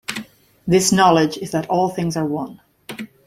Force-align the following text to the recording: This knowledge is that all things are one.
This 0.65 0.91
knowledge 0.91 1.37
is 1.37 1.51
that 1.51 1.69
all 1.69 1.89
things 1.89 2.17
are 2.17 2.25
one. 2.25 2.59